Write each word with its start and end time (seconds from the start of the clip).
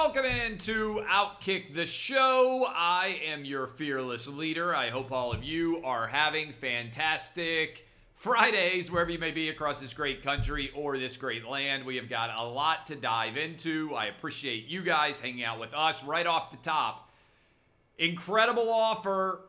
Welcome 0.00 0.26
into 0.26 1.02
Outkick 1.10 1.74
the 1.74 1.84
Show. 1.84 2.68
I 2.72 3.20
am 3.26 3.44
your 3.44 3.66
fearless 3.66 4.28
leader. 4.28 4.72
I 4.72 4.90
hope 4.90 5.10
all 5.10 5.32
of 5.32 5.42
you 5.42 5.82
are 5.84 6.06
having 6.06 6.52
fantastic 6.52 7.84
Fridays, 8.14 8.92
wherever 8.92 9.10
you 9.10 9.18
may 9.18 9.32
be 9.32 9.48
across 9.48 9.80
this 9.80 9.92
great 9.92 10.22
country 10.22 10.70
or 10.72 10.98
this 10.98 11.16
great 11.16 11.44
land. 11.48 11.84
We 11.84 11.96
have 11.96 12.08
got 12.08 12.30
a 12.38 12.44
lot 12.44 12.86
to 12.86 12.94
dive 12.94 13.36
into. 13.36 13.92
I 13.92 14.06
appreciate 14.06 14.68
you 14.68 14.82
guys 14.82 15.18
hanging 15.18 15.42
out 15.42 15.58
with 15.58 15.74
us 15.74 16.04
right 16.04 16.28
off 16.28 16.52
the 16.52 16.58
top. 16.58 17.10
Incredible 17.98 18.70
offer. 18.70 19.40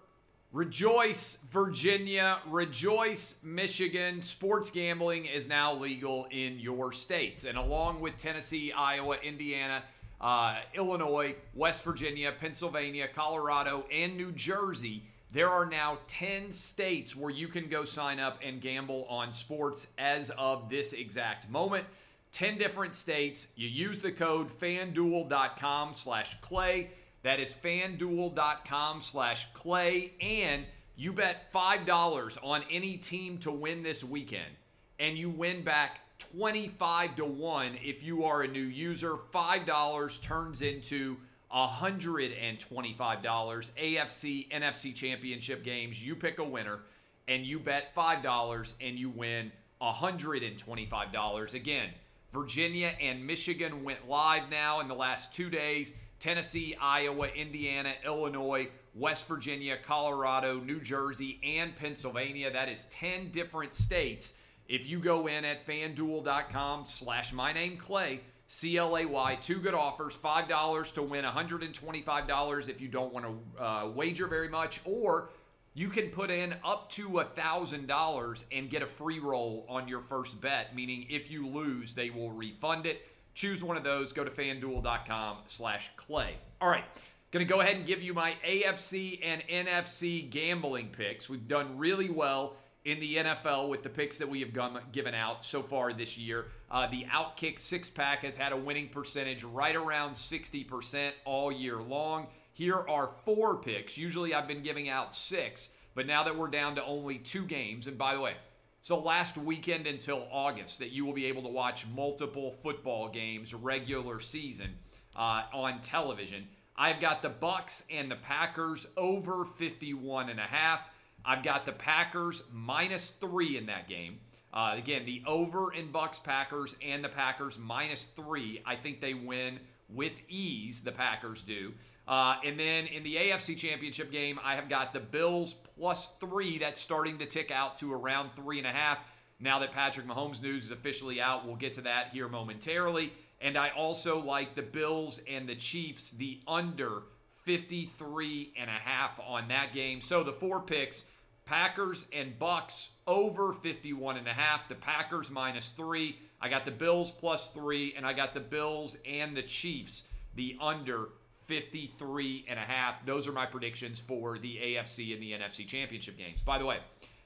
Rejoice, 0.51 1.37
Virginia. 1.51 2.39
Rejoice, 2.47 3.35
Michigan. 3.43 4.23
Sports 4.23 4.71
gambling 4.71 5.27
is 5.27 5.47
now 5.47 5.75
legal 5.75 6.25
in 6.31 6.59
your 6.59 6.91
states. 6.91 7.45
And 7.45 7.55
along 7.55 8.01
with 8.01 8.17
Tennessee, 8.17 8.71
Iowa, 8.71 9.17
Indiana, 9.23 9.83
uh, 10.21 10.59
Illinois, 10.73 11.35
West 11.53 11.83
Virginia, 11.83 12.33
Pennsylvania, 12.37 13.07
Colorado, 13.13 13.85
and 13.91 14.17
New 14.17 14.31
Jersey, 14.31 15.03
there 15.31 15.49
are 15.49 15.65
now 15.65 15.99
10 16.07 16.51
states 16.51 17.15
where 17.15 17.29
you 17.29 17.47
can 17.47 17.69
go 17.69 17.85
sign 17.85 18.19
up 18.19 18.39
and 18.43 18.59
gamble 18.59 19.05
on 19.09 19.31
sports 19.31 19.87
as 19.97 20.31
of 20.31 20.69
this 20.69 20.93
exact 20.93 21.49
moment. 21.49 21.85
10 22.31 22.57
different 22.57 22.95
states. 22.95 23.47
You 23.55 23.67
use 23.67 24.01
the 24.01 24.11
code 24.11 24.49
fanduel.com 24.49 25.93
slash 25.95 26.39
clay. 26.41 26.91
That 27.23 27.39
is 27.39 27.53
fanduel.com 27.53 29.01
slash 29.01 29.51
clay. 29.53 30.13
And 30.19 30.65
you 30.95 31.13
bet 31.13 31.53
$5 31.53 32.37
on 32.43 32.63
any 32.69 32.97
team 32.97 33.37
to 33.39 33.51
win 33.51 33.83
this 33.83 34.03
weekend. 34.03 34.51
And 34.99 35.17
you 35.17 35.29
win 35.29 35.63
back 35.63 36.01
25 36.33 37.15
to 37.15 37.25
1 37.25 37.79
if 37.83 38.03
you 38.03 38.25
are 38.25 38.41
a 38.41 38.47
new 38.47 38.59
user. 38.59 39.15
$5 39.33 40.21
turns 40.21 40.61
into 40.61 41.17
$125. 41.53 42.67
AFC, 42.97 44.49
NFC 44.49 44.93
championship 44.93 45.63
games, 45.63 46.03
you 46.03 46.15
pick 46.15 46.39
a 46.39 46.43
winner 46.43 46.79
and 47.27 47.45
you 47.45 47.59
bet 47.59 47.95
$5 47.95 48.73
and 48.81 48.99
you 48.99 49.09
win 49.09 49.51
$125. 49.81 51.53
Again, 51.53 51.89
Virginia 52.31 52.91
and 53.01 53.25
Michigan 53.25 53.83
went 53.83 54.07
live 54.07 54.49
now 54.49 54.81
in 54.81 54.87
the 54.87 54.95
last 54.95 55.33
two 55.33 55.49
days. 55.49 55.93
Tennessee, 56.19 56.75
Iowa, 56.79 57.27
Indiana, 57.27 57.93
Illinois, 58.05 58.67
West 58.93 59.27
Virginia, 59.27 59.77
Colorado, 59.81 60.59
New 60.59 60.81
Jersey, 60.81 61.39
and 61.43 61.75
Pennsylvania. 61.75 62.51
That 62.51 62.67
is 62.67 62.85
10 62.91 63.31
different 63.31 63.73
states. 63.73 64.33
If 64.69 64.87
you 64.87 64.99
go 64.99 65.25
in 65.25 65.43
at 65.45 65.65
fanduel.com 65.65 66.83
slash 66.85 67.33
my 67.33 67.51
name 67.51 67.75
Clay, 67.75 68.21
C 68.45 68.77
L 68.77 68.95
A 68.95 69.03
Y. 69.03 69.37
Two 69.41 69.57
good 69.57 69.73
offers 69.73 70.15
$5 70.15 70.93
to 70.93 71.01
win 71.01 71.25
$125 71.25 72.69
if 72.69 72.79
you 72.79 72.87
don't 72.87 73.11
want 73.11 73.25
to 73.25 73.63
uh, 73.63 73.89
wager 73.89 74.27
very 74.27 74.47
much, 74.47 74.79
or 74.85 75.31
you 75.73 75.89
can 75.89 76.09
put 76.09 76.29
in 76.29 76.55
up 76.63 76.89
to 76.91 77.09
$1,000 77.09 78.43
and 78.51 78.69
get 78.69 78.83
a 78.83 78.85
free 78.85 79.19
roll 79.19 79.65
on 79.67 79.87
your 79.87 80.01
first 80.01 80.39
bet, 80.39 80.75
meaning 80.75 81.07
if 81.09 81.31
you 81.31 81.47
lose, 81.47 81.95
they 81.95 82.11
will 82.11 82.29
refund 82.29 82.85
it. 82.85 83.07
Choose 83.33 83.63
one 83.63 83.75
of 83.75 83.83
those. 83.83 84.13
Go 84.13 84.23
to 84.23 84.31
fanduel.com 84.31 85.37
slash 85.47 85.89
clay. 85.95 86.35
All 86.61 86.69
right. 86.69 86.83
Going 87.31 87.45
to 87.45 87.51
go 87.51 87.61
ahead 87.61 87.75
and 87.75 87.85
give 87.85 88.01
you 88.01 88.13
my 88.13 88.35
AFC 88.47 89.19
and 89.23 89.43
NFC 89.47 90.29
gambling 90.29 90.89
picks. 90.89 91.29
We've 91.29 91.47
done 91.47 91.77
really 91.77 92.09
well 92.09 92.55
in 92.89 92.99
the 92.99 93.17
NFL 93.17 93.69
with 93.69 93.83
the 93.83 93.89
picks 93.89 94.17
that 94.17 94.27
we 94.27 94.39
have 94.39 94.51
gone, 94.51 94.79
given 94.91 95.13
out 95.13 95.45
so 95.45 95.61
far 95.61 95.93
this 95.93 96.17
year. 96.17 96.47
Uh, 96.71 96.87
the 96.87 97.05
Outkick 97.05 97.59
six 97.59 97.89
pack 97.89 98.23
has 98.23 98.35
had 98.35 98.51
a 98.51 98.57
winning 98.57 98.89
percentage 98.89 99.43
right 99.43 99.75
around 99.75 100.13
60% 100.13 101.11
all 101.23 101.51
year 101.51 101.77
long. 101.77 102.27
Here 102.53 102.77
are 102.77 103.11
four 103.25 103.57
picks. 103.57 103.97
Usually 103.97 104.33
I've 104.33 104.47
been 104.47 104.63
giving 104.63 104.89
out 104.89 105.13
six, 105.13 105.69
but 105.93 106.07
now 106.07 106.23
that 106.23 106.35
we're 106.35 106.47
down 106.47 106.75
to 106.75 106.83
only 106.83 107.19
two 107.19 107.43
games, 107.43 107.85
and 107.85 107.97
by 107.97 108.15
the 108.15 108.21
way, 108.21 108.33
it's 108.79 108.89
the 108.89 108.95
last 108.95 109.37
weekend 109.37 109.85
until 109.85 110.27
August 110.31 110.79
that 110.79 110.89
you 110.89 111.05
will 111.05 111.13
be 111.13 111.25
able 111.25 111.43
to 111.43 111.49
watch 111.49 111.85
multiple 111.93 112.51
football 112.63 113.09
games, 113.09 113.53
regular 113.53 114.19
season, 114.19 114.75
uh, 115.15 115.43
on 115.53 115.81
television. 115.81 116.47
I've 116.75 117.01
got 117.01 117.21
the 117.21 117.29
Bucks 117.29 117.83
and 117.91 118.09
the 118.09 118.15
Packers 118.15 118.87
over 118.95 119.45
51 119.45 120.29
and 120.29 120.39
a 120.39 120.43
half. 120.43 120.81
I've 121.25 121.43
got 121.43 121.65
the 121.65 121.71
Packers 121.71 122.43
minus 122.53 123.09
three 123.09 123.57
in 123.57 123.67
that 123.67 123.87
game. 123.87 124.19
Uh, 124.53 124.73
again, 124.75 125.05
the 125.05 125.21
over 125.27 125.73
in 125.73 125.91
Bucks 125.91 126.19
Packers 126.19 126.75
and 126.83 127.03
the 127.03 127.09
Packers 127.09 127.57
minus 127.59 128.07
three. 128.07 128.61
I 128.65 128.75
think 128.75 128.99
they 128.99 129.13
win 129.13 129.59
with 129.89 130.13
ease. 130.27 130.81
The 130.81 130.91
Packers 130.91 131.43
do. 131.43 131.73
Uh, 132.07 132.37
and 132.43 132.59
then 132.59 132.87
in 132.87 133.03
the 133.03 133.15
AFC 133.15 133.55
Championship 133.55 134.11
game, 134.11 134.39
I 134.43 134.55
have 134.55 134.67
got 134.67 134.93
the 134.93 134.99
Bills 134.99 135.53
plus 135.53 136.13
three. 136.19 136.57
That's 136.57 136.81
starting 136.81 137.19
to 137.19 137.27
tick 137.27 137.51
out 137.51 137.77
to 137.79 137.93
around 137.93 138.31
three 138.35 138.57
and 138.57 138.65
a 138.65 138.71
half. 138.71 138.97
Now 139.39 139.59
that 139.59 139.71
Patrick 139.71 140.07
Mahomes 140.07 140.41
news 140.41 140.65
is 140.65 140.71
officially 140.71 141.21
out, 141.21 141.45
we'll 141.45 141.55
get 141.55 141.73
to 141.73 141.81
that 141.81 142.09
here 142.11 142.27
momentarily. 142.27 143.13
And 143.39 143.57
I 143.57 143.69
also 143.69 144.21
like 144.21 144.55
the 144.55 144.63
Bills 144.63 145.21
and 145.29 145.47
the 145.47 145.55
Chiefs, 145.55 146.09
the 146.09 146.39
under 146.47 147.03
53 147.45 148.53
and 148.57 148.69
a 148.69 148.73
half 148.73 149.19
on 149.25 149.47
that 149.47 149.73
game. 149.73 150.01
So 150.01 150.23
the 150.23 150.33
four 150.33 150.61
picks 150.61 151.05
Packers 151.45 152.05
and 152.13 152.37
Bucks 152.37 152.91
over 153.07 153.53
51 153.53 154.17
and 154.17 154.27
a 154.27 154.33
half. 154.33 154.69
The 154.69 154.75
Packers 154.75 155.31
minus 155.31 155.71
three. 155.71 156.19
I 156.39 156.47
got 156.47 156.63
the 156.63 156.71
Bills 156.71 157.09
plus 157.11 157.49
three, 157.49 157.93
and 157.97 158.05
I 158.05 158.13
got 158.13 158.33
the 158.33 158.39
Bills 158.39 158.97
and 159.05 159.35
the 159.35 159.41
Chiefs, 159.41 160.07
the 160.35 160.55
under 160.61 161.09
53 161.47 162.45
and 162.47 162.59
a 162.59 162.61
half. 162.61 163.03
Those 163.05 163.27
are 163.27 163.31
my 163.31 163.47
predictions 163.47 163.99
for 163.99 164.37
the 164.37 164.57
AFC 164.57 165.11
and 165.11 165.21
the 165.21 165.31
NFC 165.31 165.67
championship 165.67 166.17
games. 166.17 166.41
By 166.41 166.59
the 166.59 166.65
way, 166.65 166.77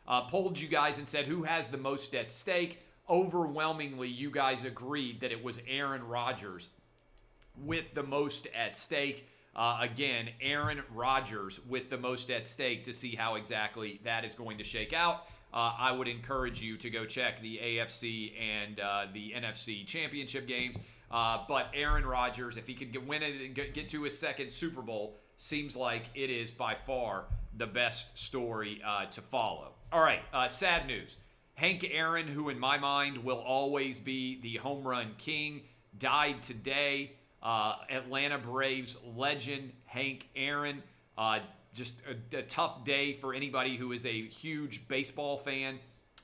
uh, 0.08 0.22
polled 0.22 0.58
you 0.58 0.70
guys 0.70 0.98
and 0.98 1.08
said 1.08 1.26
who 1.26 1.44
has 1.44 1.68
the 1.68 1.78
most 1.78 2.16
at 2.16 2.32
stake. 2.32 2.82
Overwhelmingly, 3.10 4.08
you 4.08 4.32
guys 4.32 4.64
agreed 4.64 5.20
that 5.20 5.34
it 5.34 5.44
was 5.44 5.60
Aaron 5.68 6.08
Rodgers 6.08 6.70
with 7.62 7.94
the 7.94 8.04
most 8.04 8.48
at 8.56 8.78
stake. 8.78 9.28
Uh, 9.56 9.78
again, 9.82 10.30
Aaron 10.42 10.82
Rodgers 10.94 11.60
with 11.68 11.90
the 11.90 11.98
most 11.98 12.32
at 12.32 12.48
stake 12.48 12.86
to 12.86 12.94
see 12.94 13.16
how 13.16 13.36
exactly 13.36 14.00
that 14.04 14.26
is 14.26 14.34
going 14.36 14.58
to 14.58 14.64
shake 14.64 14.94
out. 14.94 15.28
Uh, 15.54 15.72
I 15.78 15.92
would 15.92 16.08
encourage 16.08 16.62
you 16.62 16.78
to 16.78 16.90
go 16.90 17.06
check 17.06 17.42
the 17.42 17.60
AFC 17.60 18.34
and 18.44 18.80
uh, 18.80 19.06
the 19.14 19.34
NFC 19.34 19.86
championship 19.86 20.48
games. 20.48 20.78
Uh, 21.12 21.44
but 21.48 21.68
Aaron 21.76 22.06
Rodgers, 22.06 22.58
if 22.58 22.66
he 22.66 22.74
could 22.74 22.92
get, 22.92 23.06
win 23.06 23.22
it 23.22 23.40
and 23.40 23.54
get, 23.54 23.90
to 23.90 24.04
his 24.04 24.18
second 24.18 24.52
Super 24.52 24.82
Bowl, 24.82 25.20
seems 25.38 25.76
like 25.76 26.06
it 26.16 26.32
is 26.32 26.50
by 26.50 26.74
far 26.74 27.26
the 27.56 27.68
best 27.68 28.18
story 28.18 28.82
uh, 28.84 29.06
to 29.06 29.22
follow. 29.22 29.74
All 29.92 30.02
right, 30.04 30.22
uh, 30.34 30.48
sad 30.48 30.88
news. 30.88 31.18
Hank 31.54 31.88
Aaron, 31.92 32.28
who 32.28 32.50
in 32.50 32.58
my 32.58 32.80
mind 32.80 33.24
will 33.24 33.38
always 33.38 34.00
be 34.00 34.42
the 34.42 34.56
home 34.56 34.88
run 34.88 35.12
king, 35.20 35.62
died 35.96 36.42
today. 36.42 37.12
Uh, 37.44 37.76
Atlanta 37.90 38.38
Braves 38.38 38.96
legend 39.18 39.74
Hank 39.86 40.30
Aaron. 40.34 40.82
Uh, 41.18 41.40
just 41.74 41.96
a, 42.08 42.38
a, 42.38 42.42
tough 42.44 42.86
day 42.86 43.14
for 43.14 43.34
anybody 43.34 43.76
who 43.76 43.92
is 43.92 44.06
a 44.06 44.28
huge 44.28 44.88
baseball 44.88 45.38
fan. 45.38 45.74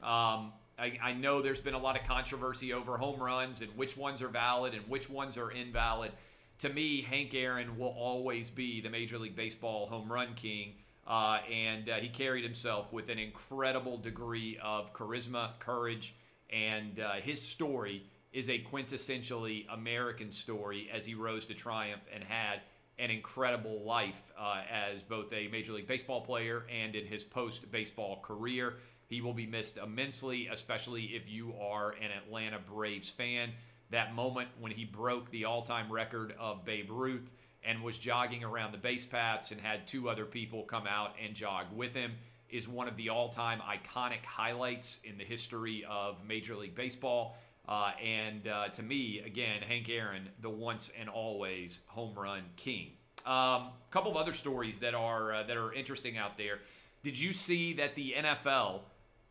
Um, 0.01 0.53
I, 0.77 0.97
I, 1.01 1.13
know 1.13 1.41
there's 1.41 1.59
been 1.59 1.73
a 1.73 1.79
lot 1.79 1.99
of 1.99 2.07
controversy 2.07 2.71
over 2.71 2.97
home 2.97 3.21
runs 3.21 3.61
and 3.61 3.75
which 3.75 3.97
ones 3.97 4.21
are 4.21 4.29
valid 4.29 4.73
and 4.73 4.87
which 4.87 5.09
ones 5.09 5.37
are 5.37 5.51
invalid. 5.51 6.13
To 6.59 6.69
me, 6.69 7.01
Hank 7.01 7.33
Aaron 7.33 7.77
will 7.77 7.95
always 7.97 8.49
be 8.49 8.79
the 8.79 8.89
Major 8.89 9.17
League 9.17 9.35
Baseball 9.35 9.87
home 9.87 10.11
run 10.11 10.35
king. 10.35 10.75
Uh, 11.05 11.39
and 11.51 11.89
uh, 11.89 11.95
he 11.95 12.07
carried 12.07 12.43
himself 12.43 12.93
with 12.93 13.09
an 13.09 13.19
incredible 13.19 13.97
degree 13.97 14.57
of 14.63 14.93
charisma, 14.93 15.57
courage, 15.59 16.15
and 16.49 16.99
uh, 16.99 17.13
his 17.15 17.41
story 17.41 18.03
is 18.31 18.49
a 18.49 18.59
quintessentially 18.59 19.65
American 19.71 20.31
story 20.31 20.89
as 20.93 21.05
he 21.05 21.15
rose 21.15 21.45
to 21.45 21.53
triumph 21.53 22.01
and 22.13 22.23
had 22.23 22.61
an 22.99 23.09
incredible 23.09 23.81
life 23.83 24.31
uh, 24.37 24.61
as 24.69 25.03
both 25.03 25.31
a 25.33 25.47
Major 25.47 25.73
League 25.73 25.87
Baseball 25.87 26.21
player 26.21 26.65
and 26.69 26.95
in 26.95 27.05
his 27.05 27.23
post 27.23 27.71
baseball 27.71 28.19
career. 28.21 28.75
He 29.07 29.21
will 29.21 29.33
be 29.33 29.47
missed 29.47 29.77
immensely, 29.77 30.47
especially 30.51 31.05
if 31.05 31.27
you 31.27 31.55
are 31.59 31.91
an 31.91 32.11
Atlanta 32.11 32.59
Braves 32.59 33.09
fan. 33.09 33.51
That 33.89 34.13
moment 34.13 34.49
when 34.59 34.71
he 34.71 34.85
broke 34.85 35.31
the 35.31 35.45
all 35.45 35.63
time 35.63 35.91
record 35.91 36.35
of 36.39 36.63
Babe 36.65 36.91
Ruth 36.91 37.31
and 37.63 37.81
was 37.81 37.97
jogging 37.97 38.43
around 38.43 38.71
the 38.73 38.77
base 38.77 39.05
paths 39.05 39.51
and 39.51 39.59
had 39.59 39.87
two 39.87 40.09
other 40.09 40.25
people 40.25 40.63
come 40.63 40.85
out 40.85 41.15
and 41.23 41.33
jog 41.33 41.65
with 41.73 41.95
him 41.95 42.11
is 42.49 42.67
one 42.67 42.87
of 42.87 42.97
the 42.97 43.09
all 43.09 43.29
time 43.29 43.61
iconic 43.61 44.23
highlights 44.25 44.99
in 45.03 45.17
the 45.17 45.23
history 45.23 45.85
of 45.89 46.17
Major 46.27 46.55
League 46.55 46.75
Baseball. 46.75 47.37
Uh, 47.69 47.91
and 48.03 48.47
uh, 48.47 48.67
to 48.69 48.81
me, 48.81 49.21
again, 49.23 49.61
Hank 49.61 49.87
Aaron, 49.89 50.27
the 50.41 50.49
once 50.49 50.91
and 50.99 51.07
always 51.07 51.81
home 51.85 52.15
run 52.17 52.41
king. 52.55 52.93
A 53.27 53.31
um, 53.31 53.67
couple 53.91 54.09
of 54.09 54.17
other 54.17 54.33
stories 54.33 54.79
that 54.79 54.95
are 54.95 55.33
uh, 55.33 55.43
that 55.43 55.55
are 55.55 55.71
interesting 55.73 56.17
out 56.17 56.35
there. 56.35 56.59
Did 57.03 57.19
you 57.19 57.31
see 57.31 57.73
that 57.73 57.93
the 57.95 58.15
NFL 58.17 58.81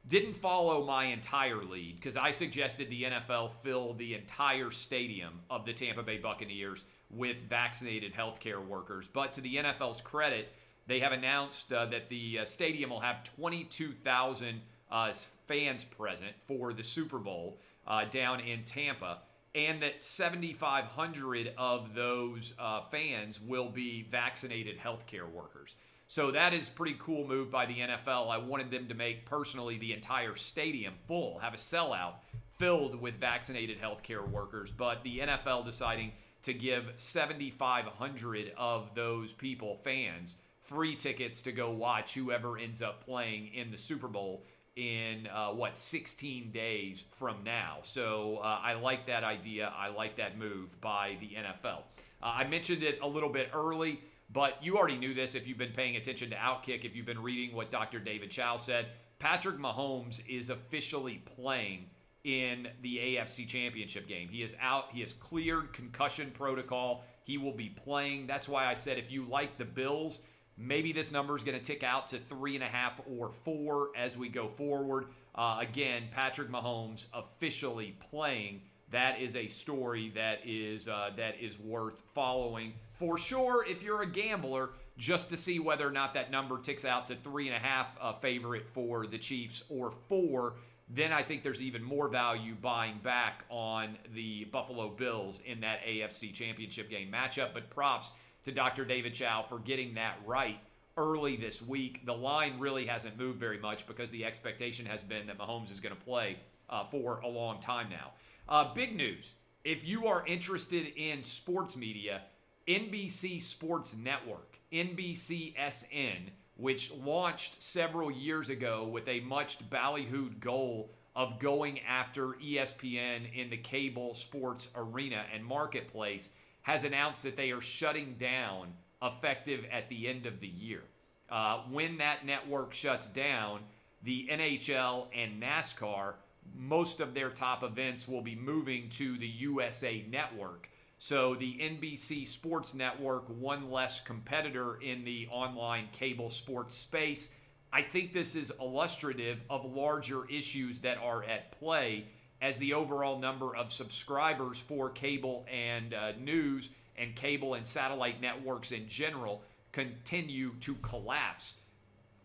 didn't 0.06 0.34
follow 0.34 0.84
my 0.84 1.06
entire 1.06 1.62
lead 1.64 1.96
because 1.96 2.16
I 2.16 2.30
suggested 2.30 2.88
the 2.88 3.04
NFL 3.04 3.50
fill 3.62 3.94
the 3.94 4.14
entire 4.14 4.70
stadium 4.70 5.40
of 5.50 5.66
the 5.66 5.72
Tampa 5.72 6.02
Bay 6.02 6.18
Buccaneers 6.18 6.84
with 7.10 7.42
vaccinated 7.42 8.14
healthcare 8.14 8.64
workers. 8.64 9.08
But 9.08 9.32
to 9.34 9.40
the 9.40 9.56
NFL's 9.56 10.00
credit, 10.00 10.52
they 10.86 11.00
have 11.00 11.12
announced 11.12 11.72
uh, 11.72 11.86
that 11.86 12.08
the 12.08 12.40
uh, 12.40 12.44
stadium 12.44 12.90
will 12.90 13.00
have 13.00 13.24
22,000 13.36 14.60
uh, 14.90 15.12
fans 15.46 15.84
present 15.84 16.32
for 16.46 16.72
the 16.72 16.82
Super 16.82 17.18
Bowl 17.18 17.58
uh, 17.88 18.04
down 18.04 18.38
in 18.38 18.62
Tampa, 18.64 19.18
and 19.54 19.82
that 19.82 20.02
7,500 20.02 21.54
of 21.58 21.94
those 21.94 22.54
uh, 22.58 22.82
fans 22.90 23.40
will 23.40 23.70
be 23.70 24.06
vaccinated 24.08 24.78
healthcare 24.78 25.28
workers. 25.28 25.74
So 26.06 26.30
that 26.30 26.54
is 26.54 26.68
pretty 26.68 26.96
cool 26.98 27.26
move 27.26 27.50
by 27.50 27.66
the 27.66 27.78
NFL. 27.78 28.30
I 28.30 28.38
wanted 28.38 28.70
them 28.70 28.88
to 28.88 28.94
make 28.94 29.26
personally 29.26 29.78
the 29.78 29.92
entire 29.92 30.36
stadium 30.36 30.94
full, 31.06 31.38
have 31.40 31.54
a 31.54 31.58
sellout 31.58 32.14
filled 32.58 33.00
with 33.00 33.18
vaccinated 33.18 33.80
healthcare 33.80 34.28
workers, 34.28 34.70
but 34.70 35.02
the 35.02 35.20
NFL 35.20 35.64
deciding 35.64 36.12
to 36.42 36.54
give 36.54 36.92
7,500 36.96 38.52
of 38.56 38.94
those 38.94 39.32
people, 39.32 39.80
fans, 39.82 40.36
free 40.62 40.94
tickets 40.94 41.42
to 41.42 41.52
go 41.52 41.70
watch 41.70 42.14
whoever 42.14 42.58
ends 42.58 42.82
up 42.82 43.04
playing 43.04 43.48
in 43.54 43.70
the 43.70 43.78
Super 43.78 44.08
Bowl 44.08 44.44
in 44.78 45.26
uh, 45.26 45.48
what 45.48 45.76
16 45.76 46.52
days 46.52 47.02
from 47.18 47.42
now. 47.44 47.78
So 47.82 48.38
uh, 48.42 48.60
I 48.62 48.74
like 48.74 49.06
that 49.08 49.24
idea. 49.24 49.72
I 49.76 49.88
like 49.88 50.16
that 50.18 50.38
move 50.38 50.80
by 50.80 51.16
the 51.20 51.30
NFL. 51.30 51.80
Uh, 52.22 52.26
I 52.36 52.44
mentioned 52.46 52.84
it 52.84 53.00
a 53.02 53.06
little 53.06 53.28
bit 53.28 53.50
early, 53.52 54.00
but 54.32 54.62
you 54.62 54.78
already 54.78 54.96
knew 54.96 55.14
this 55.14 55.34
if 55.34 55.48
you've 55.48 55.58
been 55.58 55.72
paying 55.72 55.96
attention 55.96 56.30
to 56.30 56.36
Outkick, 56.36 56.84
if 56.84 56.94
you've 56.94 57.06
been 57.06 57.20
reading 57.20 57.56
what 57.56 57.72
Dr. 57.72 57.98
David 57.98 58.30
Chao 58.30 58.56
said. 58.56 58.86
Patrick 59.18 59.58
Mahomes 59.58 60.20
is 60.28 60.48
officially 60.48 61.24
playing 61.36 61.86
in 62.22 62.68
the 62.82 62.98
AFC 62.98 63.48
Championship 63.48 64.06
game. 64.06 64.28
He 64.28 64.44
is 64.44 64.54
out. 64.60 64.90
He 64.92 65.00
has 65.00 65.12
cleared 65.12 65.72
concussion 65.72 66.30
protocol. 66.30 67.04
He 67.24 67.36
will 67.36 67.52
be 67.52 67.70
playing. 67.70 68.28
That's 68.28 68.48
why 68.48 68.66
I 68.66 68.74
said 68.74 68.96
if 68.96 69.10
you 69.10 69.24
like 69.24 69.58
the 69.58 69.64
Bills, 69.64 70.20
Maybe 70.58 70.92
this 70.92 71.12
number 71.12 71.36
is 71.36 71.44
going 71.44 71.56
to 71.56 71.64
tick 71.64 71.84
out 71.84 72.08
to 72.08 72.18
three 72.18 72.56
and 72.56 72.64
a 72.64 72.68
half 72.68 73.00
or 73.16 73.30
four 73.30 73.90
as 73.96 74.18
we 74.18 74.28
go 74.28 74.48
forward. 74.48 75.06
Uh, 75.34 75.58
again, 75.60 76.04
Patrick 76.12 76.48
Mahomes 76.48 77.06
officially 77.14 77.96
playing. 78.10 78.62
That 78.90 79.20
is 79.20 79.36
a 79.36 79.46
story 79.46 80.10
that 80.16 80.40
is 80.44 80.88
uh, 80.88 81.10
that 81.16 81.38
is 81.40 81.60
worth 81.60 82.02
following 82.14 82.72
for 82.94 83.18
sure. 83.18 83.64
If 83.68 83.82
you're 83.82 84.02
a 84.02 84.06
gambler, 84.06 84.70
just 84.96 85.30
to 85.30 85.36
see 85.36 85.60
whether 85.60 85.86
or 85.86 85.92
not 85.92 86.14
that 86.14 86.32
number 86.32 86.58
ticks 86.58 86.84
out 86.84 87.06
to 87.06 87.14
three 87.14 87.46
and 87.46 87.56
a 87.56 87.60
half 87.60 87.86
uh, 88.00 88.14
favorite 88.14 88.66
for 88.66 89.06
the 89.06 89.18
Chiefs 89.18 89.62
or 89.68 89.92
four, 90.08 90.54
then 90.90 91.12
I 91.12 91.22
think 91.22 91.42
there's 91.42 91.62
even 91.62 91.84
more 91.84 92.08
value 92.08 92.54
buying 92.60 92.98
back 93.04 93.44
on 93.48 93.96
the 94.14 94.44
Buffalo 94.46 94.88
Bills 94.88 95.40
in 95.46 95.60
that 95.60 95.84
AFC 95.84 96.32
Championship 96.32 96.90
game 96.90 97.12
matchup. 97.12 97.50
But 97.54 97.70
props 97.70 98.10
to 98.48 98.54
Dr. 98.54 98.84
David 98.84 99.14
Chao 99.14 99.42
for 99.42 99.58
getting 99.58 99.94
that 99.94 100.18
right 100.26 100.58
early 100.96 101.36
this 101.36 101.62
week. 101.62 102.04
The 102.06 102.14
line 102.14 102.58
really 102.58 102.86
hasn't 102.86 103.18
moved 103.18 103.38
very 103.38 103.58
much 103.58 103.86
because 103.86 104.10
the 104.10 104.24
expectation 104.24 104.86
has 104.86 105.02
been 105.02 105.26
that 105.26 105.38
Mahomes 105.38 105.70
is 105.70 105.80
going 105.80 105.94
to 105.94 106.00
play 106.00 106.38
uh, 106.68 106.84
for 106.84 107.20
a 107.20 107.28
long 107.28 107.60
time 107.60 107.88
now. 107.90 108.12
Uh, 108.48 108.72
big 108.74 108.96
news 108.96 109.34
if 109.64 109.86
you 109.86 110.06
are 110.06 110.26
interested 110.26 110.92
in 110.96 111.24
sports 111.24 111.76
media, 111.76 112.22
NBC 112.66 113.42
Sports 113.42 113.94
Network, 113.94 114.58
NBCSN, 114.72 116.30
which 116.56 116.92
launched 116.94 117.62
several 117.62 118.10
years 118.10 118.48
ago 118.48 118.86
with 118.86 119.06
a 119.08 119.20
much 119.20 119.58
ballyhooed 119.68 120.40
goal 120.40 120.94
of 121.14 121.38
going 121.38 121.80
after 121.80 122.28
ESPN 122.42 123.30
in 123.34 123.50
the 123.50 123.56
cable 123.56 124.14
sports 124.14 124.68
arena 124.74 125.24
and 125.34 125.44
marketplace, 125.44 126.30
has 126.62 126.84
announced 126.84 127.22
that 127.22 127.36
they 127.36 127.50
are 127.50 127.62
shutting 127.62 128.16
down 128.18 128.72
effective 129.02 129.64
at 129.70 129.88
the 129.88 130.08
end 130.08 130.26
of 130.26 130.40
the 130.40 130.48
year. 130.48 130.82
Uh, 131.30 131.62
when 131.70 131.98
that 131.98 132.24
network 132.24 132.72
shuts 132.72 133.08
down, 133.08 133.60
the 134.02 134.28
NHL 134.30 135.06
and 135.14 135.42
NASCAR, 135.42 136.14
most 136.56 137.00
of 137.00 137.14
their 137.14 137.30
top 137.30 137.62
events 137.62 138.08
will 138.08 138.22
be 138.22 138.34
moving 138.34 138.88
to 138.90 139.18
the 139.18 139.26
USA 139.26 140.04
Network. 140.08 140.68
So 140.98 141.34
the 141.34 141.54
NBC 141.54 142.26
Sports 142.26 142.74
Network, 142.74 143.28
one 143.28 143.70
less 143.70 144.00
competitor 144.00 144.80
in 144.80 145.04
the 145.04 145.28
online 145.30 145.88
cable 145.92 146.30
sports 146.30 146.76
space. 146.76 147.30
I 147.72 147.82
think 147.82 148.12
this 148.12 148.34
is 148.34 148.52
illustrative 148.60 149.40
of 149.50 149.64
larger 149.64 150.28
issues 150.28 150.80
that 150.80 150.98
are 150.98 151.22
at 151.22 151.58
play 151.58 152.06
as 152.40 152.58
the 152.58 152.74
overall 152.74 153.18
number 153.18 153.54
of 153.56 153.72
subscribers 153.72 154.60
for 154.60 154.90
cable 154.90 155.46
and 155.52 155.94
uh, 155.94 156.12
news 156.20 156.70
and 156.96 157.14
cable 157.14 157.54
and 157.54 157.66
satellite 157.66 158.20
networks 158.20 158.72
in 158.72 158.88
general 158.88 159.42
continue 159.72 160.52
to 160.60 160.74
collapse. 160.76 161.54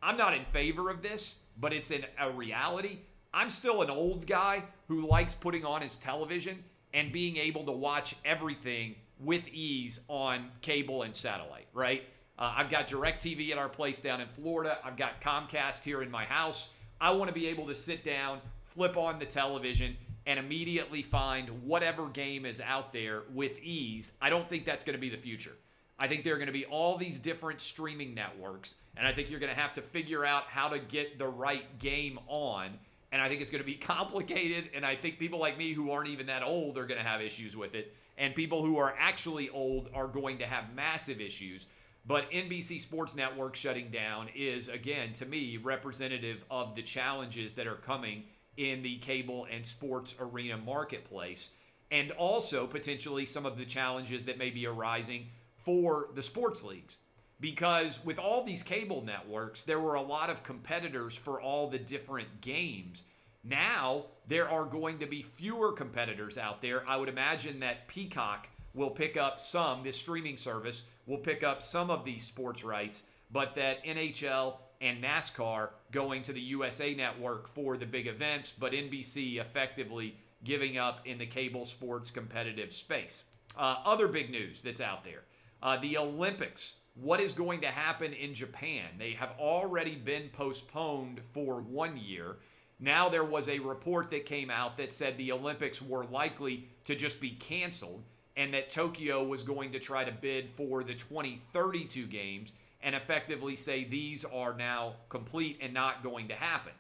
I'm 0.02 0.18
not 0.18 0.34
in 0.34 0.46
favor 0.46 0.90
of 0.90 1.02
this, 1.02 1.36
but 1.60 1.74
it's 1.74 1.92
a 1.92 2.32
reality. 2.32 3.00
I'm 3.34 3.50
still 3.50 3.82
an 3.82 3.90
old 3.90 4.28
guy 4.28 4.64
who 4.88 5.08
likes 5.08 5.34
putting 5.34 5.66
on 5.66 5.82
his 5.82 5.98
television 5.98 6.64
and 6.94 7.12
being 7.12 7.38
able 7.38 7.66
to 7.66 7.72
watch 7.72 8.16
everything 8.24 8.96
with 9.20 9.48
ease 9.48 10.00
on 10.08 10.50
cable 10.62 11.04
and 11.04 11.16
satellite, 11.16 11.68
right? 11.74 12.04
Uh, 12.38 12.54
I've 12.58 12.70
got 12.70 12.88
DirecTV 12.88 13.52
at 13.52 13.58
our 13.58 13.70
place 13.70 14.02
down 14.02 14.22
in 14.22 14.28
Florida. 14.28 14.78
I've 14.84 14.98
got 14.98 15.22
Comcast 15.22 15.84
here 15.84 16.02
in 16.02 16.12
my 16.12 16.26
house. 16.26 16.70
I 17.00 17.12
want 17.12 17.28
to 17.30 17.34
be 17.34 17.48
able 17.48 17.68
to 17.68 17.76
sit 17.76 18.04
down, 18.04 18.40
flip 18.74 18.98
on 18.98 19.20
the 19.20 19.26
television, 19.26 19.96
and 20.26 20.40
immediately 20.40 21.02
find 21.02 21.50
whatever 21.64 22.08
game 22.08 22.46
is 22.46 22.62
out 22.62 22.94
there 22.94 23.24
with 23.34 23.60
ease. 23.62 24.14
I 24.22 24.30
don't 24.30 24.48
think 24.48 24.66
that's 24.66 24.84
going 24.84 24.96
to 24.96 25.02
be 25.02 25.10
the 25.10 25.18
future. 25.18 25.54
I 26.00 26.08
think 26.08 26.24
there 26.24 26.34
are 26.34 26.38
going 26.38 26.48
to 26.48 26.54
be 26.54 26.66
all 26.66 26.98
these 26.98 27.20
different 27.20 27.62
streaming 27.62 28.14
networks, 28.14 28.76
and 28.98 29.08
I 29.08 29.14
think 29.14 29.30
you're 29.30 29.40
going 29.40 29.54
to 29.54 29.60
have 29.60 29.74
to 29.76 29.82
figure 29.82 30.26
out 30.26 30.46
how 30.46 30.70
to 30.70 30.80
get 30.80 31.20
the 31.20 31.28
right 31.28 31.80
game 31.80 32.20
on. 32.28 32.72
And 33.12 33.22
I 33.22 33.30
think 33.30 33.42
it's 33.42 33.52
going 33.52 33.62
to 33.64 33.66
be 33.66 33.76
complicated. 33.94 34.70
And 34.74 34.86
I 34.86 34.96
think 34.96 35.20
people 35.20 35.40
like 35.40 35.58
me 35.58 35.74
who 35.74 35.92
aren't 35.92 36.10
even 36.10 36.28
that 36.28 36.44
old 36.44 36.78
are 36.78 36.86
going 36.86 37.02
to 37.02 37.08
have 37.08 37.22
issues 37.22 37.56
with 37.56 37.76
it. 37.76 37.94
And 38.18 38.34
people 38.34 38.64
who 38.64 38.78
are 38.78 38.96
actually 38.98 39.50
old 39.50 39.90
are 39.94 40.08
going 40.08 40.40
to 40.40 40.46
have 40.46 40.74
massive 40.76 41.22
issues. 41.22 41.68
But 42.06 42.30
NBC 42.32 42.82
Sports 42.82 43.16
Network 43.16 43.56
shutting 43.56 43.90
down 43.90 44.30
is, 44.36 44.68
again, 44.68 45.14
to 45.14 45.26
me, 45.26 45.58
representative 45.58 46.44
of 46.52 46.76
the 46.76 46.82
challenges 46.82 47.54
that 47.54 47.66
are 47.66 47.76
coming 47.76 48.24
in 48.58 48.82
the 48.82 48.98
cable 48.98 49.48
and 49.52 49.66
sports 49.66 50.16
arena 50.20 50.58
marketplace, 50.58 51.52
and 51.92 52.12
also 52.12 52.68
potentially 52.68 53.26
some 53.26 53.46
of 53.46 53.58
the 53.58 53.66
challenges 53.66 54.26
that 54.26 54.38
may 54.38 54.50
be 54.50 54.68
arising 54.68 55.28
for 55.58 56.10
the 56.16 56.24
sports 56.24 56.64
leagues. 56.64 56.98
Because 57.40 58.04
with 58.06 58.20
all 58.20 58.44
these 58.44 58.64
cable 58.64 59.02
networks, 59.02 59.64
there 59.64 59.80
were 59.80 59.96
a 59.96 60.02
lot 60.02 60.30
of 60.30 60.44
competitors 60.44 61.16
for 61.16 61.42
all 61.42 61.70
the 61.70 61.80
different 61.80 62.42
games. 62.42 63.04
Now, 63.44 64.06
there 64.28 64.48
are 64.50 64.64
going 64.64 65.00
to 65.00 65.06
be 65.06 65.22
fewer 65.22 65.74
competitors 65.74 66.38
out 66.38 66.62
there. 66.62 66.88
I 66.88 66.96
would 66.96 67.10
imagine 67.10 67.60
that 67.60 67.88
Peacock 67.88 68.48
will 68.74 68.90
pick 68.90 69.18
up 69.18 69.42
some, 69.42 69.84
this 69.84 69.98
streaming 69.98 70.38
service 70.38 70.84
will 71.06 71.18
pick 71.18 71.44
up 71.44 71.62
some 71.62 71.90
of 71.90 72.06
these 72.06 72.24
sports 72.24 72.64
rights, 72.64 73.04
but 73.32 73.56
that 73.56 73.84
NHL 73.84 74.56
and 74.84 75.02
NASCAR 75.02 75.70
going 75.92 76.22
to 76.24 76.34
the 76.34 76.42
USA 76.42 76.94
network 76.94 77.48
for 77.48 77.78
the 77.78 77.86
big 77.86 78.06
events, 78.06 78.52
but 78.52 78.74
NBC 78.74 79.40
effectively 79.40 80.18
giving 80.44 80.78
up 80.78 81.00
in 81.06 81.18
the 81.18 81.26
cable 81.26 81.64
sports 81.64 82.12
competitive 82.12 82.74
space. 82.74 83.24
Uh, 83.58 83.78
other 83.86 84.10
big 84.10 84.30
news 84.30 84.62
that's 84.62 84.82
out 84.82 85.04
there 85.04 85.24
uh, 85.64 85.78
the 85.78 85.98
Olympics. 85.98 86.76
What 86.96 87.22
is 87.22 87.34
going 87.34 87.62
to 87.62 87.68
happen 87.68 88.14
in 88.14 88.36
Japan? 88.36 88.86
They 89.00 89.12
have 89.12 89.32
already 89.40 89.96
been 89.96 90.30
postponed 90.30 91.22
for 91.34 91.62
one 91.62 91.98
year. 91.98 92.36
Now, 92.80 93.10
there 93.10 93.24
was 93.24 93.50
a 93.50 93.58
report 93.60 94.12
that 94.12 94.28
came 94.28 94.52
out 94.52 94.78
that 94.78 94.94
said 94.94 95.18
the 95.18 95.32
Olympics 95.32 95.82
were 95.82 96.06
likely 96.06 96.68
to 96.86 96.96
just 96.96 97.20
be 97.20 97.32
canceled 97.32 98.04
and 98.36 98.54
that 98.54 98.70
Tokyo 98.70 99.24
was 99.24 99.42
going 99.44 99.72
to 99.72 99.80
try 99.80 100.04
to 100.04 100.12
bid 100.12 100.50
for 100.52 100.84
the 100.84 100.94
2032 100.94 102.06
games 102.08 102.52
and 102.84 102.96
effectively 102.96 103.56
say 103.56 103.84
these 103.84 104.26
are 104.26 104.54
now 104.54 104.96
complete 105.10 105.60
and 105.62 105.74
not 105.74 106.04
going 106.04 106.28
to 106.28 106.36
happen. 106.36 106.74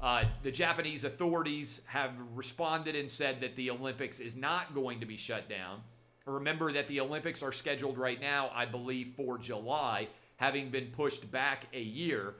Uh, 0.00 0.24
the 0.42 0.50
Japanese 0.50 1.02
authorities 1.02 1.82
have 1.86 2.12
responded 2.34 2.94
and 2.94 3.10
said 3.10 3.40
that 3.40 3.56
the 3.56 3.70
Olympics 3.70 4.20
is 4.20 4.36
not 4.36 4.74
going 4.74 5.00
to 5.00 5.06
be 5.06 5.16
shut 5.16 5.48
down. 5.48 5.80
Remember 6.24 6.70
that 6.72 6.86
the 6.88 7.00
Olympics 7.00 7.42
are 7.42 7.52
scheduled 7.52 7.98
right 7.98 8.20
now, 8.20 8.50
I 8.54 8.66
believe, 8.66 9.14
for 9.16 9.38
July, 9.38 10.08
having 10.36 10.70
been 10.70 10.88
pushed 10.88 11.30
back 11.32 11.66
a 11.72 11.80
year. 11.80 12.34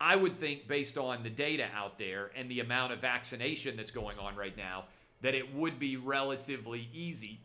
I 0.00 0.16
would 0.16 0.38
think, 0.38 0.66
based 0.66 0.96
on 0.96 1.22
the 1.22 1.30
data 1.30 1.66
out 1.74 1.98
there 1.98 2.30
and 2.34 2.50
the 2.50 2.60
amount 2.60 2.92
of 2.92 3.00
vaccination 3.00 3.76
that's 3.76 3.90
going 3.90 4.18
on 4.18 4.36
right 4.36 4.56
now, 4.56 4.84
that 5.20 5.34
it 5.34 5.54
would 5.54 5.78
be 5.78 5.96
relatively 5.96 6.88
easy 6.92 7.40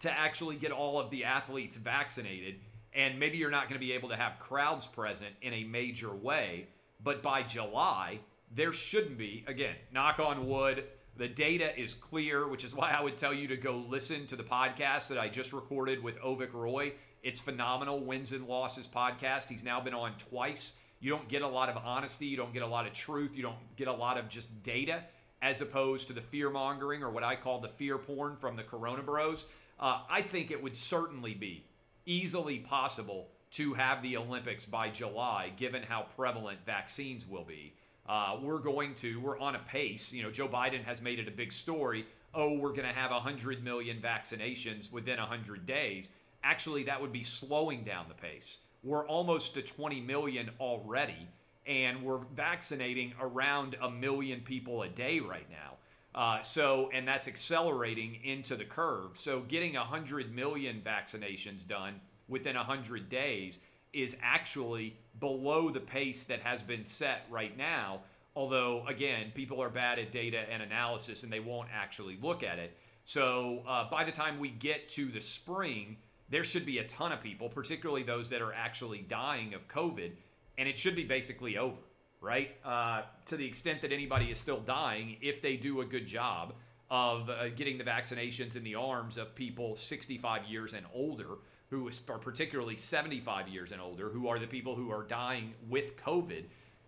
to 0.00 0.10
actually 0.10 0.56
get 0.56 0.70
all 0.70 1.00
of 1.00 1.10
the 1.10 1.24
athletes 1.24 1.76
vaccinated 1.76 2.56
and 2.98 3.16
maybe 3.16 3.38
you're 3.38 3.48
not 3.48 3.68
going 3.68 3.80
to 3.80 3.86
be 3.86 3.92
able 3.92 4.08
to 4.08 4.16
have 4.16 4.40
crowds 4.40 4.84
present 4.84 5.30
in 5.40 5.54
a 5.54 5.62
major 5.62 6.12
way, 6.12 6.66
but 7.02 7.22
by 7.22 7.44
July, 7.44 8.18
there 8.52 8.72
shouldn't 8.72 9.16
be. 9.16 9.44
Again, 9.46 9.76
knock 9.92 10.18
on 10.18 10.48
wood. 10.48 10.84
The 11.16 11.28
data 11.28 11.78
is 11.80 11.94
clear, 11.94 12.48
which 12.48 12.64
is 12.64 12.74
why 12.74 12.90
I 12.90 13.00
would 13.00 13.16
tell 13.16 13.32
you 13.32 13.46
to 13.48 13.56
go 13.56 13.76
listen 13.88 14.26
to 14.26 14.36
the 14.36 14.42
podcast 14.42 15.06
that 15.08 15.18
I 15.18 15.28
just 15.28 15.52
recorded 15.52 16.02
with 16.02 16.20
Avik 16.20 16.52
Roy. 16.52 16.92
It's 17.22 17.40
phenomenal. 17.40 18.00
Wins 18.00 18.32
and 18.32 18.48
losses 18.48 18.88
podcast. 18.88 19.48
He's 19.48 19.62
now 19.62 19.80
been 19.80 19.94
on 19.94 20.14
twice. 20.18 20.72
You 20.98 21.10
don't 21.10 21.28
get 21.28 21.42
a 21.42 21.48
lot 21.48 21.68
of 21.68 21.76
honesty. 21.76 22.26
You 22.26 22.36
don't 22.36 22.52
get 22.52 22.62
a 22.62 22.66
lot 22.66 22.84
of 22.84 22.94
truth. 22.94 23.36
You 23.36 23.44
don't 23.44 23.76
get 23.76 23.86
a 23.86 23.92
lot 23.92 24.18
of 24.18 24.28
just 24.28 24.64
data 24.64 25.04
as 25.40 25.60
opposed 25.60 26.08
to 26.08 26.14
the 26.14 26.20
fear 26.20 26.50
mongering 26.50 27.04
or 27.04 27.10
what 27.10 27.22
I 27.22 27.36
call 27.36 27.60
the 27.60 27.68
fear 27.68 27.96
porn 27.96 28.34
from 28.34 28.56
the 28.56 28.64
Corona 28.64 29.04
Bros. 29.04 29.44
Uh, 29.78 30.00
I 30.10 30.22
think 30.22 30.50
it 30.50 30.60
would 30.60 30.76
certainly 30.76 31.34
be 31.34 31.64
easily 32.08 32.58
possible 32.58 33.28
to 33.50 33.74
have 33.74 34.02
the 34.02 34.16
Olympics 34.16 34.66
by 34.66 34.88
July, 34.88 35.52
given 35.56 35.82
how 35.82 36.06
prevalent 36.16 36.58
vaccines 36.66 37.26
will 37.26 37.44
be. 37.44 37.74
Uh, 38.08 38.38
we're 38.42 38.58
going 38.58 38.94
to, 38.94 39.20
we're 39.20 39.38
on 39.38 39.54
a 39.54 39.58
pace. 39.60 40.12
You 40.12 40.22
know, 40.22 40.30
Joe 40.30 40.48
Biden 40.48 40.82
has 40.84 41.02
made 41.02 41.18
it 41.18 41.28
a 41.28 41.30
big 41.30 41.52
story. 41.52 42.06
Oh, 42.34 42.58
we're 42.58 42.72
going 42.72 42.88
to 42.88 42.94
have 42.94 43.10
100 43.10 43.62
million 43.62 44.00
vaccinations 44.00 44.90
within 44.90 45.18
100 45.18 45.66
days. 45.66 46.10
Actually, 46.42 46.84
that 46.84 47.00
would 47.00 47.12
be 47.12 47.22
slowing 47.22 47.84
down 47.84 48.06
the 48.08 48.14
pace. 48.14 48.58
We're 48.82 49.06
almost 49.06 49.54
to 49.54 49.62
20 49.62 50.00
million 50.00 50.50
already, 50.60 51.28
and 51.66 52.02
we're 52.02 52.20
vaccinating 52.34 53.12
around 53.20 53.76
a 53.82 53.90
million 53.90 54.40
people 54.40 54.82
a 54.82 54.88
day 54.88 55.20
right 55.20 55.48
now. 55.50 55.74
Uh, 56.18 56.42
so, 56.42 56.90
and 56.92 57.06
that's 57.06 57.28
accelerating 57.28 58.18
into 58.24 58.56
the 58.56 58.64
curve. 58.64 59.10
So, 59.14 59.42
getting 59.46 59.74
100 59.74 60.34
million 60.34 60.82
vaccinations 60.84 61.64
done 61.64 62.00
within 62.26 62.56
100 62.56 63.08
days 63.08 63.60
is 63.92 64.16
actually 64.20 64.96
below 65.20 65.70
the 65.70 65.78
pace 65.78 66.24
that 66.24 66.40
has 66.40 66.60
been 66.60 66.84
set 66.86 67.24
right 67.30 67.56
now. 67.56 68.00
Although, 68.34 68.84
again, 68.88 69.30
people 69.32 69.62
are 69.62 69.70
bad 69.70 70.00
at 70.00 70.10
data 70.10 70.40
and 70.50 70.60
analysis 70.60 71.22
and 71.22 71.32
they 71.32 71.38
won't 71.38 71.68
actually 71.72 72.18
look 72.20 72.42
at 72.42 72.58
it. 72.58 72.76
So, 73.04 73.62
uh, 73.68 73.88
by 73.88 74.02
the 74.02 74.10
time 74.10 74.40
we 74.40 74.48
get 74.48 74.88
to 74.90 75.12
the 75.12 75.20
spring, 75.20 75.98
there 76.30 76.42
should 76.42 76.66
be 76.66 76.78
a 76.78 76.84
ton 76.88 77.12
of 77.12 77.22
people, 77.22 77.48
particularly 77.48 78.02
those 78.02 78.28
that 78.30 78.42
are 78.42 78.52
actually 78.52 79.02
dying 79.02 79.54
of 79.54 79.68
COVID, 79.68 80.10
and 80.58 80.68
it 80.68 80.76
should 80.76 80.96
be 80.96 81.04
basically 81.04 81.56
over, 81.56 81.76
right? 82.20 82.50
Uh, 82.64 83.02
to 83.26 83.36
the 83.36 83.46
extent 83.46 83.82
that 83.82 83.92
anybody 83.92 84.26
is 84.26 84.38
still 84.38 84.60
dying, 84.60 85.16
if 85.20 85.40
they 85.42 85.56
do 85.56 85.80
a 85.80 85.84
good 85.84 86.06
job 86.06 86.54
of 86.90 87.28
uh, 87.28 87.48
getting 87.50 87.78
the 87.78 87.84
vaccinations 87.84 88.56
in 88.56 88.64
the 88.64 88.74
arms 88.74 89.18
of 89.18 89.34
people 89.34 89.76
65 89.76 90.44
years 90.46 90.74
and 90.74 90.86
older, 90.94 91.38
who 91.70 91.88
are 92.08 92.18
particularly 92.18 92.76
75 92.76 93.48
years 93.48 93.72
and 93.72 93.80
older, 93.80 94.08
who 94.08 94.26
are 94.28 94.38
the 94.38 94.46
people 94.46 94.74
who 94.74 94.90
are 94.90 95.02
dying 95.02 95.52
with 95.68 95.96
COVID, 95.98 96.44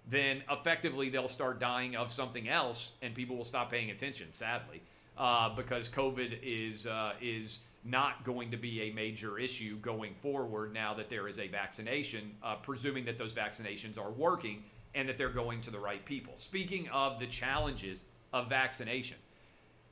then 0.09 0.43
effectively 0.51 1.11
they'll 1.11 1.29
start 1.29 1.61
dying 1.61 1.97
of 1.97 2.11
something 2.11 2.49
else, 2.49 2.93
and 3.03 3.15
people 3.15 3.37
will 3.37 3.45
stop 3.45 3.71
paying 3.71 3.91
attention. 3.91 4.33
Sadly, 4.33 4.83
uh, 5.19 5.55
because 5.55 5.89
COVID 5.91 6.39
is 6.43 6.87
uh, 6.87 7.13
is 7.21 7.61
not 7.85 8.25
going 8.25 8.51
to 8.51 8.57
be 8.57 8.83
a 8.83 8.93
major 8.93 9.39
issue 9.39 9.77
going 9.79 10.15
forward 10.15 10.73
now 10.73 10.93
that 10.95 11.09
there 11.09 11.29
is 11.29 11.39
a 11.39 11.49
vaccination, 11.49 12.33
uh, 12.43 12.57
presuming 12.57 13.05
that 13.07 13.19
those 13.19 13.35
vaccinations 13.35 13.99
are 13.99 14.11
working 14.11 14.65
and 14.95 15.09
that 15.09 15.19
they're 15.19 15.29
going 15.29 15.61
to 15.63 15.71
the 15.71 15.79
right 15.79 16.05
people. 16.05 16.33
Speaking 16.37 16.89
of 16.89 17.19
the 17.19 17.27
challenges 17.27 18.05
of 18.33 18.49
vaccination, 18.49 19.17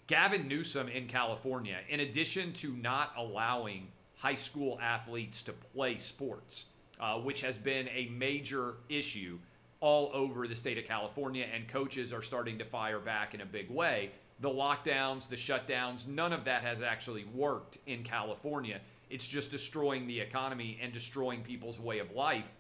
Gavin 0.07 0.49
Newsom 0.49 0.89
in 0.89 1.07
California, 1.07 1.77
in 1.89 2.01
addition 2.01 2.53
to 2.55 2.73
not 2.73 3.13
allowing 3.17 3.89
high 4.17 4.35
school 4.35 4.79
athletes 4.83 5.43
to 5.43 5.53
play 5.53 5.97
sports, 5.97 6.65
uh, 7.01 7.19
which 7.19 7.43
has 7.43 7.59
been 7.59 7.89
a 7.89 8.09
major 8.09 8.77
issue 8.89 9.39
all 9.81 10.11
over 10.13 10.49
the 10.49 10.57
state 10.57 10.79
of 10.79 10.85
California, 10.85 11.47
and 11.55 11.69
coaches 11.69 12.13
are 12.13 12.23
starting 12.23 12.59
to 12.59 12.65
fire 12.65 12.99
back 12.99 13.35
in 13.35 13.43
a 13.43 13.47
big 13.47 13.71
way. 13.71 14.11
The 14.41 14.49
lockdowns, 14.49 15.29
the 15.29 15.37
shutdowns, 15.37 16.09
none 16.09 16.33
of 16.33 16.45
that 16.45 16.63
has 16.63 16.81
actually 16.83 17.25
worked 17.35 17.79
in 17.87 18.03
California. 18.03 18.81
It's 19.11 19.29
just 19.29 19.51
destroying 19.51 20.07
the 20.07 20.21
economy 20.21 20.79
and 20.83 20.93
destroying 20.93 21.43
people's 21.43 21.79
way 21.79 21.99
of 21.99 22.13
life. 22.13 22.53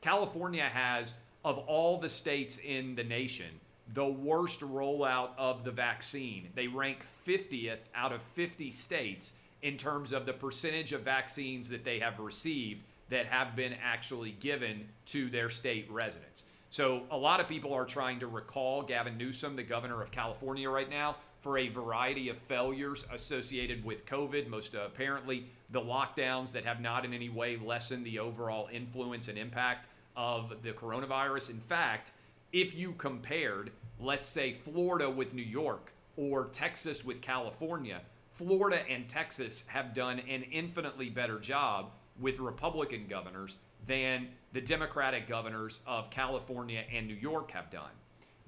California 0.00 0.64
has, 0.64 1.14
of 1.44 1.58
all 1.58 1.98
the 1.98 2.08
states 2.08 2.58
in 2.58 2.94
the 2.94 3.04
nation, 3.04 3.60
the 3.92 4.06
worst 4.06 4.60
rollout 4.60 5.30
of 5.36 5.64
the 5.64 5.70
vaccine. 5.70 6.48
They 6.54 6.68
rank 6.68 7.04
50th 7.26 7.78
out 7.94 8.12
of 8.12 8.22
50 8.22 8.72
states 8.72 9.32
in 9.62 9.76
terms 9.76 10.12
of 10.12 10.26
the 10.26 10.32
percentage 10.32 10.92
of 10.92 11.02
vaccines 11.02 11.68
that 11.68 11.84
they 11.84 11.98
have 11.98 12.18
received 12.18 12.82
that 13.10 13.26
have 13.26 13.54
been 13.54 13.74
actually 13.82 14.32
given 14.40 14.88
to 15.06 15.28
their 15.28 15.50
state 15.50 15.90
residents. 15.90 16.44
So 16.70 17.02
a 17.10 17.16
lot 17.16 17.38
of 17.40 17.48
people 17.48 17.74
are 17.74 17.84
trying 17.84 18.20
to 18.20 18.26
recall 18.26 18.82
Gavin 18.82 19.18
Newsom, 19.18 19.56
the 19.56 19.62
governor 19.62 20.00
of 20.00 20.10
California 20.10 20.70
right 20.70 20.88
now, 20.88 21.16
for 21.40 21.58
a 21.58 21.68
variety 21.68 22.28
of 22.28 22.38
failures 22.38 23.04
associated 23.12 23.84
with 23.84 24.06
COVID, 24.06 24.48
most 24.48 24.74
apparently 24.74 25.48
the 25.70 25.80
lockdowns 25.80 26.52
that 26.52 26.64
have 26.64 26.80
not 26.80 27.04
in 27.04 27.12
any 27.12 27.28
way 27.28 27.58
lessened 27.62 28.06
the 28.06 28.20
overall 28.20 28.68
influence 28.72 29.28
and 29.28 29.36
impact 29.36 29.88
of 30.16 30.62
the 30.62 30.72
coronavirus. 30.72 31.50
In 31.50 31.60
fact, 31.60 32.12
if 32.52 32.76
you 32.76 32.92
compared, 32.92 33.70
let's 33.98 34.26
say, 34.26 34.52
Florida 34.52 35.08
with 35.08 35.34
New 35.34 35.42
York 35.42 35.92
or 36.16 36.46
Texas 36.46 37.04
with 37.04 37.20
California, 37.20 38.00
Florida 38.32 38.82
and 38.88 39.08
Texas 39.08 39.64
have 39.68 39.94
done 39.94 40.20
an 40.20 40.42
infinitely 40.44 41.10
better 41.10 41.38
job 41.38 41.90
with 42.20 42.38
Republican 42.38 43.06
governors 43.08 43.58
than 43.86 44.28
the 44.52 44.60
Democratic 44.60 45.28
governors 45.28 45.80
of 45.86 46.10
California 46.10 46.84
and 46.92 47.06
New 47.06 47.14
York 47.14 47.50
have 47.50 47.70
done. 47.70 47.90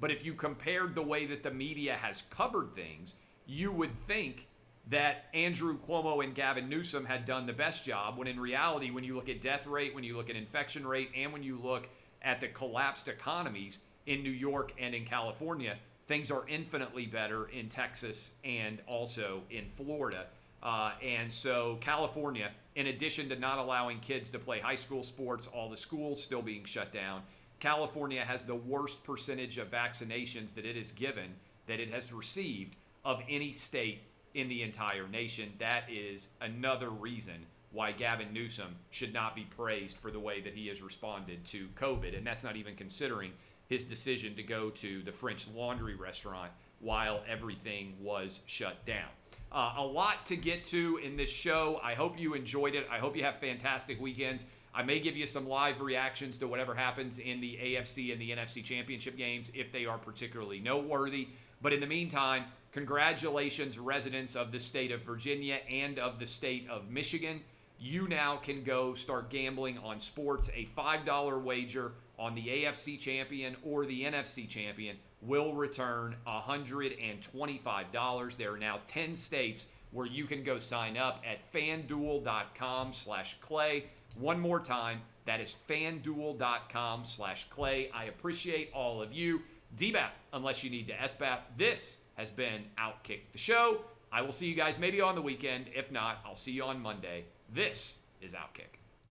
But 0.01 0.11
if 0.11 0.25
you 0.25 0.35
compared 0.35 0.95
the 0.95 1.03
way 1.03 1.27
that 1.27 1.43
the 1.43 1.51
media 1.51 1.95
has 1.95 2.23
covered 2.31 2.75
things, 2.75 3.15
you 3.47 3.73
would 3.73 3.95
think 4.07 4.47
that 4.89 5.27
Andrew 5.33 5.79
Cuomo 5.79 6.23
and 6.23 6.35
Gavin 6.35 6.69
Newsom 6.69 7.07
had 7.07 7.25
done 7.25 7.47
the 7.47 7.53
best 7.53 7.85
job, 7.85 8.19
when 8.19 8.29
in 8.29 8.39
reality, 8.39 8.91
when 8.91 9.05
you 9.05 9.17
look 9.17 9.29
at 9.29 9.41
death 9.41 9.67
rate, 9.67 9.95
when 9.95 10.05
you 10.05 10.17
look 10.17 10.29
at 10.29 10.37
infection 10.37 10.87
rate, 10.87 11.11
and 11.17 11.33
when 11.33 11.43
you 11.43 11.59
look 11.63 11.89
at 12.23 12.41
the 12.41 12.49
collapsed 12.49 13.09
economies 13.09 13.79
in 14.07 14.23
New 14.23 14.31
York 14.31 14.73
and 14.79 14.95
in 14.95 15.05
California, 15.05 15.77
things 16.07 16.31
are 16.31 16.47
infinitely 16.49 17.07
better 17.07 17.47
in 17.47 17.69
Texas 17.69 18.33
and 18.45 18.81
also 18.87 19.43
in 19.51 19.67
Florida. 19.77 20.27
Uh, 20.63 20.93
and 21.03 21.33
so, 21.33 21.79
California, 21.81 22.51
in 22.75 22.87
addition 22.87 23.29
to 23.29 23.37
not 23.37 23.59
allowing 23.59 24.01
kids 24.01 24.31
to 24.31 24.39
play 24.39 24.61
high 24.61 24.75
school 24.75 25.03
sports, 25.03 25.47
all 25.47 25.69
the 25.69 25.77
schools 25.77 26.23
still 26.23 26.43
being 26.43 26.65
shut 26.65 26.93
down, 26.93 27.23
California 27.61 28.23
has 28.25 28.45
the 28.45 28.55
worst 28.55 29.05
percentage 29.05 29.59
of 29.59 29.71
vaccinations 29.71 30.55
that 30.55 30.67
it 30.67 30.77
has 30.77 30.93
given, 30.93 31.35
that 31.67 31.81
it 31.81 31.91
has 31.91 32.13
received 32.13 32.77
of 33.05 33.23
any 33.29 33.53
state 33.53 34.03
in 34.35 34.49
the 34.49 34.63
entire 34.63 35.09
nation. 35.09 35.53
That 35.59 35.85
is 35.89 36.29
another 36.41 36.91
reason 36.91 37.47
why 37.73 37.93
Gavin 37.93 38.33
Newsom 38.33 38.77
should 38.91 39.13
not 39.13 39.35
be 39.35 39.45
praised 39.45 39.97
for 39.97 40.11
the 40.11 40.21
way 40.21 40.41
that 40.41 40.55
he 40.55 40.69
has 40.69 40.83
responded 40.83 41.45
to 41.47 41.69
COVID. 41.81 42.17
And 42.17 42.27
that's 42.27 42.45
not 42.45 42.57
even 42.57 42.77
considering 42.77 43.33
his 43.69 43.85
decision 43.85 44.37
to 44.37 44.43
go 44.43 44.71
to 44.71 45.03
the 45.03 45.13
French 45.13 45.49
Laundry 45.55 45.95
restaurant 45.95 46.53
while 46.81 47.23
everything 47.29 47.95
was 48.01 48.41
shut 48.47 48.85
down. 48.87 49.09
Uh, 49.51 49.75
a 49.79 49.83
lot 49.83 50.27
to 50.27 50.37
get 50.37 50.65
to 50.65 50.99
in 51.03 51.17
this 51.17 51.31
show. 51.31 51.81
I 51.83 51.95
hope 51.95 52.19
you 52.19 52.35
enjoyed 52.35 52.75
it. 52.75 52.87
I 52.91 52.99
hope 52.99 53.17
you 53.17 53.23
have 53.25 53.39
fantastic 53.39 54.01
weekends. 54.01 54.47
I 54.75 54.83
may 54.83 54.99
give 54.99 55.17
you 55.17 55.25
some 55.25 55.49
live 55.49 55.81
reactions 55.81 56.39
to 56.39 56.49
whatever 56.49 56.75
happens 56.75 57.21
in 57.21 57.41
the 57.41 57.57
AFC 57.63 58.13
and 58.13 58.21
the 58.21 58.31
NFC 58.31 58.65
championship 58.65 59.17
games 59.17 59.53
if 59.55 59.71
they 59.71 59.87
are 59.87 59.99
particularly 59.99 60.59
noteworthy. 60.59 61.29
But 61.63 61.73
in 61.73 61.79
the 61.79 61.87
meantime, 61.87 62.45
congratulations, 62.75 63.79
residents 63.79 64.35
of 64.35 64.51
the 64.51 64.59
state 64.59 64.91
of 64.91 65.03
Virginia 65.03 65.61
and 65.71 66.01
of 66.01 66.19
the 66.19 66.27
state 66.27 66.69
of 66.69 66.91
Michigan. 66.91 67.41
You 67.79 68.09
now 68.09 68.37
can 68.37 68.65
go 68.65 68.95
start 68.95 69.31
gambling 69.31 69.79
on 69.79 70.01
sports. 70.01 70.51
A 70.53 70.67
$5 70.77 71.43
wager 71.43 71.93
on 72.19 72.35
the 72.35 72.49
AFC 72.49 72.99
champion 72.99 73.55
or 73.63 73.87
the 73.87 74.03
NFC 74.03 74.49
champion 74.49 74.97
will 75.23 75.55
return 75.55 76.17
$125. 76.27 78.37
There 78.37 78.53
are 78.53 78.59
now 78.59 78.81
10 78.89 79.15
states 79.15 79.69
where 79.93 80.07
you 80.07 80.25
can 80.25 80.43
go 80.43 80.59
sign 80.59 80.97
up 80.97 81.23
at 81.25 81.53
fanduel.com 81.53 82.93
slash 82.93 83.37
clay. 83.41 83.85
One 84.19 84.41
more 84.41 84.59
time, 84.59 85.03
that 85.27 85.41
is 85.41 85.57
fanduel.com 85.69 87.05
slash 87.05 87.49
clay. 87.51 87.89
I 87.95 88.07
appreciate 88.07 88.73
all 88.75 89.01
of 89.01 89.13
you. 89.13 89.43
DBAP, 89.77 90.11
unless 90.33 90.65
you 90.65 90.71
need 90.71 90.89
to 90.89 90.95
SBAP. 90.95 91.39
This 91.57 91.99
has 92.15 92.31
been 92.31 92.65
Outkick 92.79 93.21
the 93.33 93.39
Show. 93.39 93.81
I 94.13 94.23
will 94.23 94.33
see 94.33 94.47
you 94.47 94.55
guys 94.55 94.79
maybe 94.79 95.01
on 95.01 95.15
the 95.15 95.23
weekend. 95.23 95.67
If 95.75 95.91
not, 95.91 96.19
I'll 96.25 96.37
see 96.37 96.53
you 96.53 96.65
on 96.65 96.81
Monday. 96.81 97.25
This 97.53 97.97
is 98.21 98.33
Outkick. 98.33 98.84